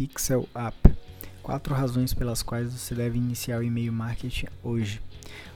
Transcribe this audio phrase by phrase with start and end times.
[0.00, 0.96] Pixel App.
[1.42, 4.98] Quatro razões pelas quais você deve iniciar o e-mail marketing hoje.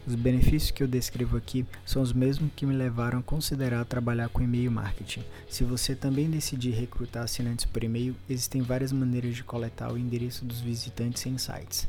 [0.06, 4.28] Os benefícios que eu descrevo aqui são os mesmos que me levaram a considerar trabalhar
[4.28, 5.24] com e-mail marketing.
[5.48, 10.44] Se você também decidir recrutar assinantes por e-mail, existem várias maneiras de coletar o endereço
[10.44, 11.88] dos visitantes em sites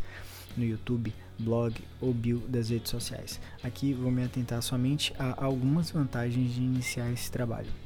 [0.56, 3.38] no YouTube, blog ou bio das redes sociais.
[3.62, 7.85] Aqui vou me atentar somente a algumas vantagens de iniciar esse trabalho.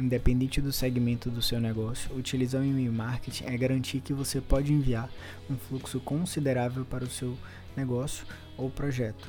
[0.00, 4.72] Independente do segmento do seu negócio, utilizar o e-mail marketing é garantir que você pode
[4.72, 5.10] enviar
[5.50, 7.36] um fluxo considerável para o seu
[7.76, 8.24] negócio
[8.56, 9.28] ou projeto.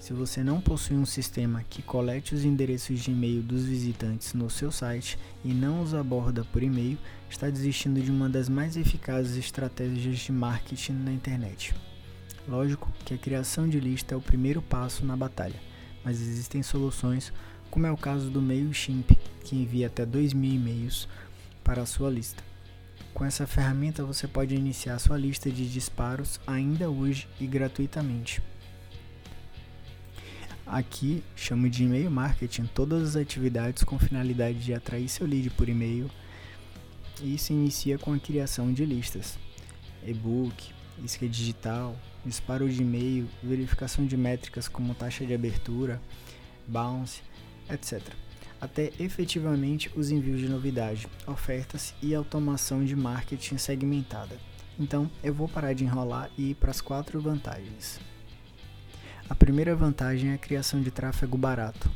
[0.00, 4.50] Se você não possui um sistema que colete os endereços de e-mail dos visitantes no
[4.50, 6.98] seu site e não os aborda por e-mail,
[7.28, 11.72] está desistindo de uma das mais eficazes estratégias de marketing na internet.
[12.48, 15.60] Lógico que a criação de lista é o primeiro passo na batalha,
[16.04, 17.32] mas existem soluções,
[17.70, 21.08] como é o caso do MailChimp, que envia até 2.000 e-mails
[21.64, 22.42] para a sua lista.
[23.12, 28.42] Com essa ferramenta você pode iniciar sua lista de disparos ainda hoje e gratuitamente.
[30.66, 35.68] Aqui chamo de e-mail marketing todas as atividades com finalidade de atrair seu lead por
[35.68, 36.08] e-mail
[37.22, 39.38] e se inicia com a criação de listas,
[40.06, 40.72] e-book,
[41.04, 46.00] isca digital, disparo de e-mail, verificação de métricas como taxa de abertura,
[46.66, 47.20] bounce,
[47.68, 48.00] etc.
[48.60, 54.36] Até efetivamente os envios de novidade, ofertas e automação de marketing segmentada.
[54.78, 57.98] Então eu vou parar de enrolar e ir para as quatro vantagens.
[59.28, 61.90] A primeira vantagem é a criação de tráfego barato.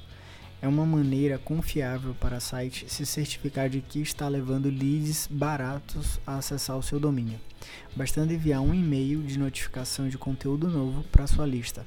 [0.62, 6.37] É uma maneira confiável para site se certificar de que está levando leads baratos a
[6.37, 7.39] acessar o seu domínio,
[7.95, 11.87] bastando enviar um e-mail de notificação de conteúdo novo para sua lista.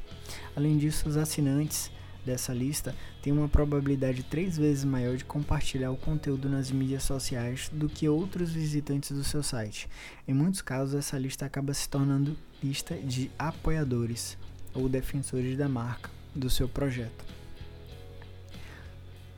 [0.55, 1.89] Além disso, os assinantes
[2.28, 7.72] dessa lista têm uma probabilidade três vezes maior de compartilhar o conteúdo nas mídias sociais
[7.73, 9.89] do que outros visitantes do seu site.
[10.28, 14.38] Em muitos casos, essa lista acaba se tornando lista de apoiadores,
[14.73, 17.25] ou defensores da marca do seu projeto.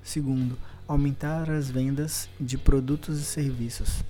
[0.04, 0.58] Segundo,
[0.88, 4.04] aumentar as vendas de produtos e serviços.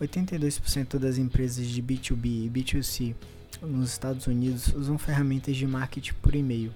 [0.00, 3.14] 82% das empresas de B2B e B2C
[3.62, 6.72] nos Estados Unidos usam ferramentas de marketing por e-mail.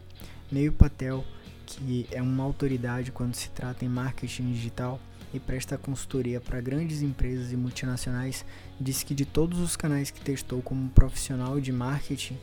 [0.51, 1.25] Neil Patel,
[1.67, 5.01] que é uma autoridade quando se trata em marketing digital
[5.33, 8.45] e presta consultoria para grandes empresas e multinacionais,
[8.81, 12.39] disse que de todos os canais que testou como profissional de marketing,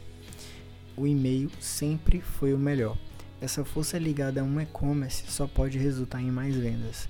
[0.97, 2.97] o e-mail sempre foi o melhor.
[3.39, 7.07] Essa força ligada a um e-commerce só pode resultar em mais vendas.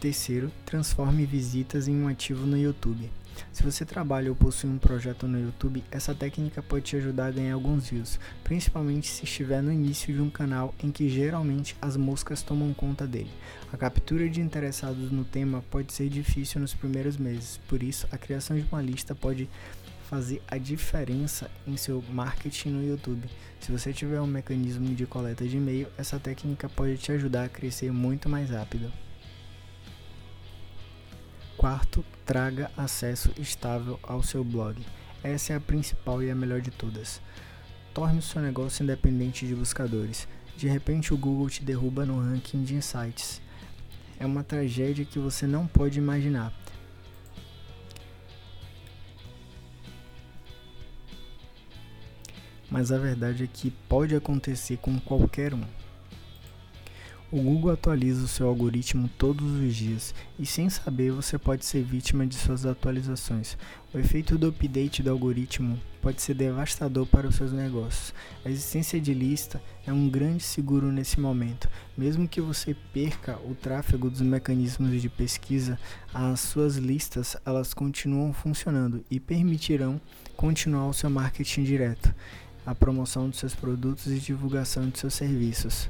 [0.00, 3.10] Terceiro, transforme visitas em um ativo no YouTube.
[3.52, 7.30] Se você trabalha ou possui um projeto no YouTube, essa técnica pode te ajudar a
[7.30, 11.96] ganhar alguns views, principalmente se estiver no início de um canal em que geralmente as
[11.96, 13.30] moscas tomam conta dele.
[13.72, 18.16] A captura de interessados no tema pode ser difícil nos primeiros meses, por isso a
[18.16, 19.48] criação de uma lista pode
[20.08, 23.28] fazer a diferença em seu marketing no YouTube.
[23.60, 27.48] Se você tiver um mecanismo de coleta de e-mail, essa técnica pode te ajudar a
[27.48, 28.92] crescer muito mais rápido.
[31.60, 34.82] Quarto, traga acesso estável ao seu blog.
[35.22, 37.20] Essa é a principal e a melhor de todas.
[37.92, 40.26] Torne o seu negócio independente de buscadores.
[40.56, 43.42] De repente, o Google te derruba no ranking de insights.
[44.18, 46.50] É uma tragédia que você não pode imaginar.
[52.70, 55.64] mas a verdade é que pode acontecer com qualquer um.
[57.32, 61.80] O Google atualiza o seu algoritmo todos os dias e, sem saber, você pode ser
[61.84, 63.56] vítima de suas atualizações.
[63.94, 68.12] O efeito do update do algoritmo pode ser devastador para os seus negócios.
[68.44, 71.68] A existência de lista é um grande seguro nesse momento.
[71.96, 75.78] Mesmo que você perca o tráfego dos mecanismos de pesquisa,
[76.12, 80.00] as suas listas elas continuam funcionando e permitirão
[80.36, 82.12] continuar o seu marketing direto
[82.66, 85.88] a promoção de seus produtos e divulgação de seus serviços.